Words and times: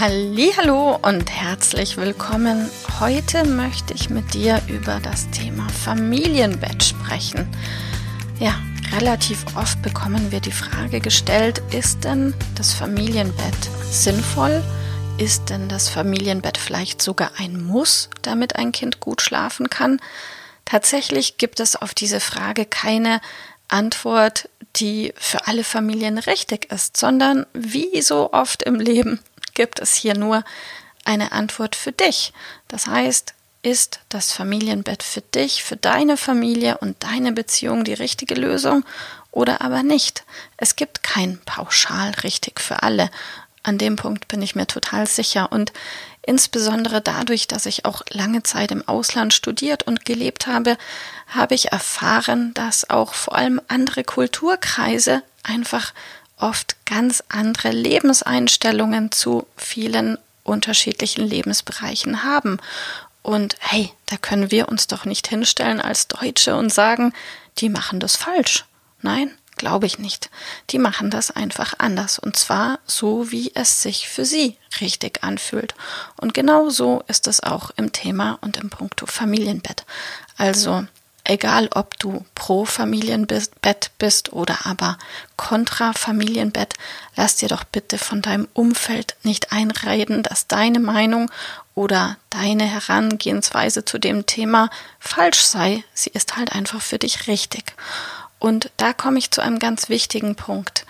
Hallo 0.00 0.96
und 1.02 1.28
herzlich 1.28 1.96
willkommen. 1.96 2.70
Heute 3.00 3.44
möchte 3.44 3.94
ich 3.94 4.10
mit 4.10 4.32
dir 4.32 4.62
über 4.68 5.00
das 5.00 5.28
Thema 5.30 5.68
Familienbett 5.70 6.84
sprechen. 6.84 7.48
Ja, 8.38 8.54
relativ 8.96 9.44
oft 9.56 9.82
bekommen 9.82 10.30
wir 10.30 10.38
die 10.38 10.52
Frage 10.52 11.00
gestellt, 11.00 11.60
ist 11.72 12.04
denn 12.04 12.32
das 12.54 12.74
Familienbett 12.74 13.56
sinnvoll? 13.90 14.62
Ist 15.16 15.50
denn 15.50 15.68
das 15.68 15.88
Familienbett 15.88 16.58
vielleicht 16.58 17.02
sogar 17.02 17.32
ein 17.36 17.60
Muss, 17.60 18.08
damit 18.22 18.54
ein 18.54 18.70
Kind 18.70 19.00
gut 19.00 19.20
schlafen 19.20 19.68
kann? 19.68 20.00
Tatsächlich 20.64 21.38
gibt 21.38 21.58
es 21.58 21.74
auf 21.74 21.92
diese 21.92 22.20
Frage 22.20 22.66
keine 22.66 23.20
Antwort, 23.66 24.48
die 24.76 25.12
für 25.16 25.48
alle 25.48 25.64
Familien 25.64 26.18
richtig 26.18 26.70
ist, 26.70 26.96
sondern 26.96 27.46
wie 27.52 28.00
so 28.00 28.32
oft 28.32 28.62
im 28.62 28.76
Leben 28.76 29.18
gibt 29.58 29.80
es 29.80 29.96
hier 29.96 30.16
nur 30.16 30.44
eine 31.04 31.32
Antwort 31.32 31.74
für 31.74 31.90
dich. 31.90 32.32
Das 32.68 32.86
heißt, 32.86 33.34
ist 33.62 33.98
das 34.08 34.30
Familienbett 34.30 35.02
für 35.02 35.20
dich, 35.20 35.64
für 35.64 35.76
deine 35.76 36.16
Familie 36.16 36.78
und 36.78 37.02
deine 37.02 37.32
Beziehung 37.32 37.82
die 37.82 37.94
richtige 37.94 38.36
Lösung 38.36 38.84
oder 39.32 39.60
aber 39.60 39.82
nicht? 39.82 40.22
Es 40.58 40.76
gibt 40.76 41.02
kein 41.02 41.40
Pauschal 41.44 42.12
richtig 42.22 42.60
für 42.60 42.84
alle. 42.84 43.10
An 43.64 43.78
dem 43.78 43.96
Punkt 43.96 44.28
bin 44.28 44.42
ich 44.42 44.54
mir 44.54 44.68
total 44.68 45.08
sicher 45.08 45.50
und 45.50 45.72
insbesondere 46.22 47.00
dadurch, 47.00 47.48
dass 47.48 47.66
ich 47.66 47.84
auch 47.84 48.02
lange 48.10 48.44
Zeit 48.44 48.70
im 48.70 48.86
Ausland 48.86 49.34
studiert 49.34 49.88
und 49.88 50.04
gelebt 50.04 50.46
habe, 50.46 50.78
habe 51.26 51.56
ich 51.56 51.72
erfahren, 51.72 52.54
dass 52.54 52.88
auch 52.90 53.12
vor 53.12 53.34
allem 53.34 53.60
andere 53.66 54.04
Kulturkreise 54.04 55.24
einfach 55.42 55.92
oft 56.38 56.76
ganz 56.86 57.22
andere 57.28 57.70
Lebenseinstellungen 57.70 59.12
zu 59.12 59.46
vielen 59.56 60.18
unterschiedlichen 60.44 61.26
Lebensbereichen 61.26 62.24
haben. 62.24 62.58
Und 63.22 63.56
hey, 63.60 63.92
da 64.06 64.16
können 64.16 64.50
wir 64.50 64.68
uns 64.68 64.86
doch 64.86 65.04
nicht 65.04 65.28
hinstellen 65.28 65.80
als 65.80 66.08
Deutsche 66.08 66.56
und 66.56 66.72
sagen, 66.72 67.12
die 67.58 67.68
machen 67.68 68.00
das 68.00 68.16
falsch. 68.16 68.64
Nein, 69.02 69.30
glaube 69.56 69.86
ich 69.86 69.98
nicht. 69.98 70.30
Die 70.70 70.78
machen 70.78 71.10
das 71.10 71.30
einfach 71.30 71.74
anders. 71.78 72.18
Und 72.18 72.36
zwar 72.36 72.78
so, 72.86 73.30
wie 73.30 73.52
es 73.54 73.82
sich 73.82 74.08
für 74.08 74.24
sie 74.24 74.56
richtig 74.80 75.22
anfühlt. 75.22 75.74
Und 76.16 76.32
genau 76.32 76.70
so 76.70 77.02
ist 77.06 77.26
es 77.26 77.42
auch 77.42 77.70
im 77.76 77.92
Thema 77.92 78.38
und 78.40 78.56
im 78.56 78.70
Punkto 78.70 79.04
Familienbett. 79.04 79.84
Also 80.38 80.86
egal 81.28 81.68
ob 81.72 81.98
du 81.98 82.24
pro 82.34 82.64
Familienbett 82.64 83.90
bist 83.98 84.32
oder 84.32 84.66
aber 84.66 84.98
kontra 85.36 85.92
Familienbett, 85.92 86.74
lass 87.14 87.36
dir 87.36 87.48
doch 87.48 87.64
bitte 87.64 87.98
von 87.98 88.22
deinem 88.22 88.48
Umfeld 88.54 89.16
nicht 89.22 89.52
einreden, 89.52 90.22
dass 90.22 90.48
deine 90.48 90.80
Meinung 90.80 91.30
oder 91.74 92.16
deine 92.30 92.64
Herangehensweise 92.64 93.84
zu 93.84 93.98
dem 93.98 94.26
Thema 94.26 94.70
falsch 94.98 95.42
sei. 95.42 95.84
Sie 95.94 96.10
ist 96.10 96.36
halt 96.36 96.52
einfach 96.52 96.80
für 96.80 96.98
dich 96.98 97.28
richtig. 97.28 97.74
Und 98.38 98.70
da 98.76 98.92
komme 98.92 99.18
ich 99.18 99.30
zu 99.30 99.40
einem 99.42 99.58
ganz 99.58 99.88
wichtigen 99.88 100.34
Punkt. 100.34 100.86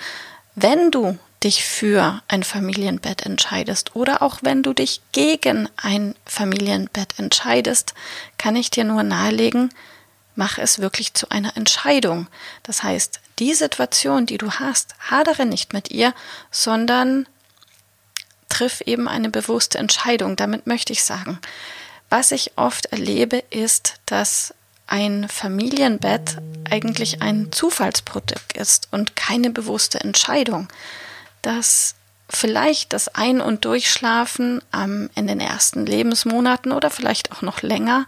Wenn 0.54 0.90
du 0.90 1.18
dich 1.42 1.64
für 1.64 2.20
ein 2.28 2.42
Familienbett 2.42 3.24
entscheidest 3.26 3.94
oder 3.94 4.22
auch 4.22 4.38
wenn 4.42 4.62
du 4.62 4.72
dich 4.72 5.00
gegen 5.12 5.68
ein 5.76 6.14
Familienbett 6.24 7.18
entscheidest, 7.18 7.94
kann 8.38 8.56
ich 8.56 8.70
dir 8.70 8.84
nur 8.84 9.02
nahelegen, 9.02 9.70
mach 10.38 10.56
es 10.56 10.78
wirklich 10.78 11.14
zu 11.14 11.30
einer 11.30 11.56
Entscheidung. 11.56 12.28
Das 12.62 12.84
heißt, 12.84 13.18
die 13.40 13.54
Situation, 13.54 14.24
die 14.24 14.38
du 14.38 14.52
hast, 14.52 14.94
hadere 15.10 15.44
nicht 15.44 15.72
mit 15.72 15.90
ihr, 15.90 16.14
sondern 16.52 17.26
triff 18.48 18.80
eben 18.82 19.08
eine 19.08 19.30
bewusste 19.30 19.78
Entscheidung. 19.78 20.36
Damit 20.36 20.68
möchte 20.68 20.92
ich 20.92 21.02
sagen, 21.02 21.40
was 22.08 22.30
ich 22.30 22.52
oft 22.56 22.86
erlebe, 22.86 23.38
ist, 23.50 23.94
dass 24.06 24.54
ein 24.86 25.28
Familienbett 25.28 26.38
eigentlich 26.70 27.20
ein 27.20 27.50
Zufallsprodukt 27.50 28.56
ist 28.56 28.88
und 28.92 29.16
keine 29.16 29.50
bewusste 29.50 30.00
Entscheidung. 30.00 30.68
Dass 31.42 31.96
vielleicht 32.30 32.92
das 32.92 33.08
Ein- 33.08 33.40
und 33.40 33.64
Durchschlafen 33.64 34.62
ähm, 34.72 35.10
in 35.16 35.26
den 35.26 35.40
ersten 35.40 35.84
Lebensmonaten 35.84 36.70
oder 36.70 36.90
vielleicht 36.90 37.32
auch 37.32 37.42
noch 37.42 37.62
länger 37.62 38.06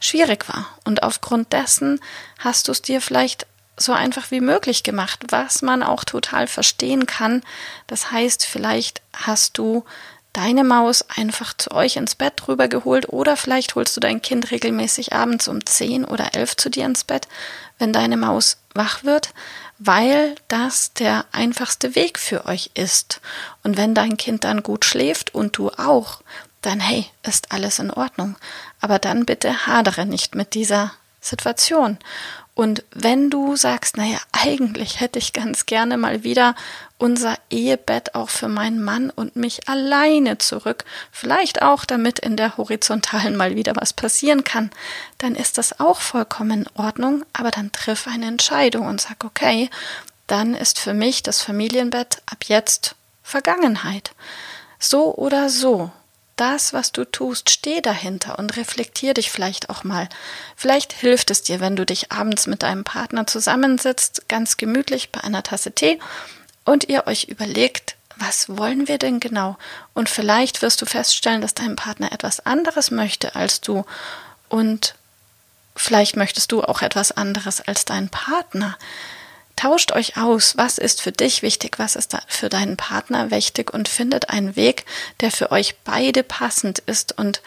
schwierig 0.00 0.48
war. 0.48 0.66
Und 0.84 1.02
aufgrund 1.02 1.52
dessen 1.52 2.00
hast 2.38 2.68
du 2.68 2.72
es 2.72 2.82
dir 2.82 3.00
vielleicht 3.00 3.46
so 3.76 3.92
einfach 3.92 4.30
wie 4.30 4.40
möglich 4.40 4.82
gemacht, 4.82 5.20
was 5.28 5.62
man 5.62 5.82
auch 5.82 6.04
total 6.04 6.46
verstehen 6.46 7.06
kann. 7.06 7.42
Das 7.86 8.10
heißt, 8.10 8.44
vielleicht 8.44 9.00
hast 9.12 9.56
du 9.56 9.84
deine 10.32 10.64
Maus 10.64 11.04
einfach 11.08 11.54
zu 11.56 11.72
euch 11.72 11.96
ins 11.96 12.14
Bett 12.14 12.46
rübergeholt 12.46 13.08
oder 13.08 13.36
vielleicht 13.36 13.74
holst 13.74 13.96
du 13.96 14.00
dein 14.00 14.22
Kind 14.22 14.50
regelmäßig 14.50 15.12
abends 15.12 15.48
um 15.48 15.64
10 15.64 16.04
oder 16.04 16.34
11 16.34 16.56
zu 16.56 16.70
dir 16.70 16.84
ins 16.84 17.04
Bett, 17.04 17.26
wenn 17.78 17.92
deine 17.92 18.16
Maus 18.16 18.58
wach 18.74 19.02
wird, 19.02 19.30
weil 19.78 20.36
das 20.48 20.92
der 20.92 21.24
einfachste 21.32 21.94
Weg 21.94 22.18
für 22.18 22.46
euch 22.46 22.70
ist. 22.74 23.20
Und 23.64 23.76
wenn 23.76 23.94
dein 23.94 24.16
Kind 24.16 24.44
dann 24.44 24.62
gut 24.62 24.84
schläft 24.84 25.34
und 25.34 25.56
du 25.56 25.70
auch, 25.70 26.20
dann 26.62 26.80
hey, 26.80 27.06
ist 27.22 27.52
alles 27.52 27.78
in 27.78 27.90
Ordnung. 27.90 28.36
Aber 28.80 28.98
dann 28.98 29.24
bitte 29.24 29.66
hadere 29.66 30.06
nicht 30.06 30.34
mit 30.34 30.54
dieser 30.54 30.92
Situation. 31.20 31.98
Und 32.54 32.84
wenn 32.92 33.30
du 33.30 33.56
sagst, 33.56 33.96
naja, 33.96 34.18
eigentlich 34.32 35.00
hätte 35.00 35.18
ich 35.18 35.32
ganz 35.32 35.64
gerne 35.64 35.96
mal 35.96 36.24
wieder 36.24 36.54
unser 36.98 37.38
Ehebett 37.48 38.14
auch 38.14 38.28
für 38.28 38.48
meinen 38.48 38.82
Mann 38.82 39.08
und 39.08 39.36
mich 39.36 39.66
alleine 39.68 40.36
zurück, 40.36 40.84
vielleicht 41.10 41.62
auch 41.62 41.86
damit 41.86 42.18
in 42.18 42.36
der 42.36 42.58
horizontalen 42.58 43.36
mal 43.36 43.56
wieder 43.56 43.76
was 43.76 43.94
passieren 43.94 44.44
kann, 44.44 44.70
dann 45.16 45.36
ist 45.36 45.56
das 45.56 45.80
auch 45.80 46.00
vollkommen 46.00 46.64
in 46.64 46.68
Ordnung, 46.74 47.24
aber 47.32 47.50
dann 47.50 47.72
triff 47.72 48.06
eine 48.06 48.26
Entscheidung 48.26 48.86
und 48.86 49.00
sag, 49.00 49.24
okay, 49.24 49.70
dann 50.26 50.54
ist 50.54 50.78
für 50.78 50.92
mich 50.92 51.22
das 51.22 51.40
Familienbett 51.40 52.20
ab 52.26 52.44
jetzt 52.46 52.94
Vergangenheit. 53.22 54.12
So 54.78 55.14
oder 55.14 55.48
so 55.48 55.90
das, 56.40 56.72
was 56.72 56.92
du 56.92 57.04
tust, 57.04 57.50
steh 57.50 57.82
dahinter 57.82 58.38
und 58.38 58.56
reflektier 58.56 59.12
dich 59.12 59.30
vielleicht 59.30 59.68
auch 59.68 59.84
mal. 59.84 60.08
Vielleicht 60.56 60.92
hilft 60.94 61.30
es 61.30 61.42
dir, 61.42 61.60
wenn 61.60 61.76
du 61.76 61.84
dich 61.84 62.10
abends 62.10 62.46
mit 62.46 62.62
deinem 62.62 62.82
Partner 62.82 63.26
zusammensitzt, 63.26 64.28
ganz 64.28 64.56
gemütlich 64.56 65.10
bei 65.10 65.20
einer 65.20 65.42
Tasse 65.42 65.72
Tee 65.72 65.98
und 66.64 66.88
ihr 66.88 67.06
euch 67.06 67.24
überlegt, 67.24 67.96
was 68.16 68.56
wollen 68.56 68.88
wir 68.88 68.98
denn 68.98 69.20
genau? 69.20 69.56
Und 69.92 70.08
vielleicht 70.08 70.62
wirst 70.62 70.80
du 70.80 70.86
feststellen, 70.86 71.42
dass 71.42 71.54
dein 71.54 71.76
Partner 71.76 72.12
etwas 72.12 72.44
anderes 72.46 72.90
möchte 72.90 73.34
als 73.34 73.60
du 73.60 73.84
und 74.48 74.94
vielleicht 75.76 76.16
möchtest 76.16 76.52
du 76.52 76.62
auch 76.62 76.80
etwas 76.80 77.12
anderes 77.12 77.60
als 77.60 77.84
dein 77.84 78.08
Partner. 78.08 78.78
Tauscht 79.56 79.92
euch 79.92 80.16
aus, 80.16 80.56
was 80.56 80.78
ist 80.78 81.02
für 81.02 81.12
dich 81.12 81.42
wichtig, 81.42 81.78
was 81.78 81.96
ist 81.96 82.16
für 82.28 82.48
deinen 82.48 82.76
Partner 82.76 83.30
wichtig 83.30 83.72
und 83.72 83.88
findet 83.88 84.30
einen 84.30 84.56
Weg, 84.56 84.86
der 85.20 85.30
für 85.30 85.50
euch 85.52 85.76
beide 85.84 86.22
passend 86.22 86.78
ist 86.80 87.16
und 87.18 87.42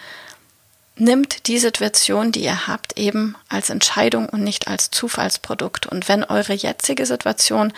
nimmt 0.95 1.47
die 1.47 1.57
Situation, 1.57 2.31
die 2.31 2.43
ihr 2.43 2.67
habt, 2.67 2.97
eben 2.97 3.35
als 3.49 3.69
Entscheidung 3.69 4.29
und 4.29 4.43
nicht 4.43 4.67
als 4.67 4.91
Zufallsprodukt. 4.91 5.87
Und 5.87 6.07
wenn 6.07 6.23
eure 6.23 6.53
jetzige 6.53 7.05
Situation 7.05 7.73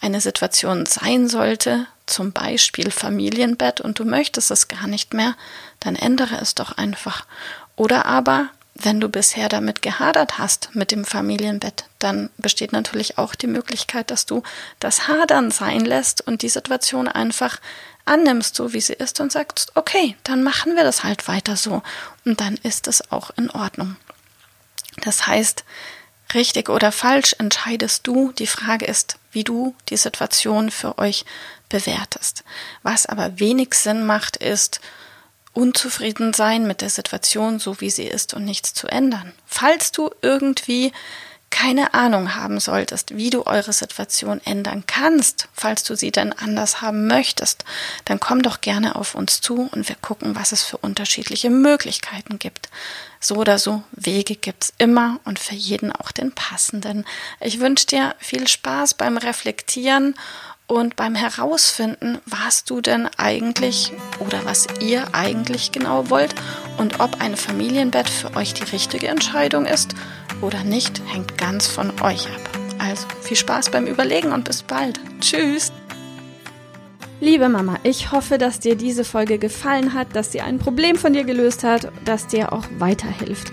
eine 0.00 0.20
Situation 0.20 0.86
sein 0.86 1.28
sollte, 1.28 1.86
zum 2.06 2.32
Beispiel 2.32 2.90
Familienbett, 2.90 3.80
und 3.80 3.98
du 3.98 4.04
möchtest 4.04 4.50
es 4.50 4.68
gar 4.68 4.86
nicht 4.86 5.14
mehr, 5.14 5.34
dann 5.80 5.96
ändere 5.96 6.36
es 6.40 6.54
doch 6.54 6.72
einfach. 6.72 7.26
Oder 7.76 8.06
aber 8.06 8.50
wenn 8.84 9.00
du 9.00 9.08
bisher 9.08 9.48
damit 9.48 9.82
gehadert 9.82 10.38
hast 10.38 10.74
mit 10.74 10.90
dem 10.90 11.04
Familienbett, 11.04 11.84
dann 11.98 12.30
besteht 12.38 12.72
natürlich 12.72 13.18
auch 13.18 13.34
die 13.34 13.46
Möglichkeit, 13.46 14.10
dass 14.10 14.26
du 14.26 14.42
das 14.78 15.08
Hadern 15.08 15.50
sein 15.50 15.84
lässt 15.84 16.26
und 16.26 16.42
die 16.42 16.48
Situation 16.48 17.08
einfach 17.08 17.60
annimmst, 18.04 18.56
so 18.56 18.72
wie 18.72 18.80
sie 18.80 18.94
ist 18.94 19.20
und 19.20 19.32
sagst, 19.32 19.72
okay, 19.74 20.16
dann 20.24 20.42
machen 20.42 20.76
wir 20.76 20.84
das 20.84 21.04
halt 21.04 21.28
weiter 21.28 21.56
so 21.56 21.82
und 22.24 22.40
dann 22.40 22.56
ist 22.62 22.88
es 22.88 23.12
auch 23.12 23.30
in 23.36 23.50
Ordnung. 23.50 23.96
Das 25.02 25.26
heißt, 25.26 25.64
richtig 26.34 26.68
oder 26.68 26.92
falsch 26.92 27.34
entscheidest 27.38 28.06
du. 28.06 28.32
Die 28.32 28.46
Frage 28.46 28.86
ist, 28.86 29.16
wie 29.32 29.44
du 29.44 29.74
die 29.88 29.96
Situation 29.96 30.70
für 30.70 30.98
euch 30.98 31.24
bewertest. 31.68 32.44
Was 32.82 33.06
aber 33.06 33.38
wenig 33.38 33.74
Sinn 33.74 34.04
macht, 34.04 34.36
ist, 34.36 34.80
unzufrieden 35.52 36.32
sein 36.32 36.66
mit 36.66 36.80
der 36.80 36.90
Situation, 36.90 37.58
so 37.58 37.80
wie 37.80 37.90
sie 37.90 38.06
ist 38.06 38.34
und 38.34 38.44
nichts 38.44 38.74
zu 38.74 38.86
ändern. 38.86 39.32
Falls 39.46 39.92
du 39.92 40.10
irgendwie 40.22 40.92
keine 41.50 41.94
Ahnung 41.94 42.36
haben 42.36 42.60
solltest, 42.60 43.16
wie 43.16 43.28
du 43.28 43.44
eure 43.44 43.72
Situation 43.72 44.40
ändern 44.44 44.84
kannst, 44.86 45.48
falls 45.52 45.82
du 45.82 45.96
sie 45.96 46.12
dann 46.12 46.32
anders 46.32 46.80
haben 46.80 47.08
möchtest, 47.08 47.64
dann 48.04 48.20
komm 48.20 48.42
doch 48.42 48.60
gerne 48.60 48.94
auf 48.94 49.16
uns 49.16 49.40
zu 49.40 49.68
und 49.72 49.88
wir 49.88 49.96
gucken, 49.96 50.36
was 50.36 50.52
es 50.52 50.62
für 50.62 50.78
unterschiedliche 50.78 51.50
Möglichkeiten 51.50 52.38
gibt. 52.38 52.70
So 53.18 53.36
oder 53.36 53.58
so, 53.58 53.82
Wege 53.90 54.36
gibt's 54.36 54.72
immer 54.78 55.18
und 55.24 55.38
für 55.38 55.56
jeden 55.56 55.92
auch 55.92 56.12
den 56.12 56.32
passenden. 56.32 57.04
Ich 57.40 57.60
wünsche 57.60 57.86
dir 57.86 58.14
viel 58.18 58.46
Spaß 58.46 58.94
beim 58.94 59.18
Reflektieren 59.18 60.14
und 60.70 60.94
beim 60.94 61.16
Herausfinden, 61.16 62.18
was 62.26 62.62
du 62.62 62.80
denn 62.80 63.08
eigentlich 63.16 63.92
oder 64.20 64.44
was 64.44 64.68
ihr 64.80 65.04
eigentlich 65.12 65.72
genau 65.72 66.10
wollt 66.10 66.32
und 66.78 67.00
ob 67.00 67.20
ein 67.20 67.36
Familienbett 67.36 68.08
für 68.08 68.36
euch 68.36 68.54
die 68.54 68.62
richtige 68.62 69.08
Entscheidung 69.08 69.66
ist 69.66 69.96
oder 70.40 70.62
nicht, 70.62 71.02
hängt 71.12 71.36
ganz 71.36 71.66
von 71.66 71.90
euch 72.02 72.26
ab. 72.28 72.58
Also 72.78 73.08
viel 73.20 73.36
Spaß 73.36 73.70
beim 73.70 73.86
Überlegen 73.86 74.30
und 74.30 74.44
bis 74.44 74.62
bald. 74.62 75.00
Tschüss. 75.20 75.72
Liebe 77.20 77.48
Mama, 77.48 77.76
ich 77.82 78.12
hoffe, 78.12 78.38
dass 78.38 78.60
dir 78.60 78.76
diese 78.76 79.04
Folge 79.04 79.38
gefallen 79.38 79.92
hat, 79.92 80.14
dass 80.14 80.30
sie 80.30 80.40
ein 80.40 80.58
Problem 80.58 80.96
von 80.96 81.12
dir 81.12 81.24
gelöst 81.24 81.64
hat, 81.64 81.90
dass 82.04 82.28
dir 82.28 82.52
auch 82.52 82.64
weiterhilft. 82.78 83.52